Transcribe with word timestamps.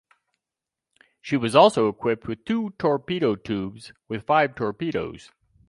She 1.21 1.37
was 1.37 1.55
also 1.55 1.87
equipped 1.87 2.25
with 2.27 2.43
two 2.43 2.71
torpedo 2.79 3.35
tubes 3.35 3.93
with 4.07 4.25
five 4.25 4.55
torpedoes. 4.55 5.29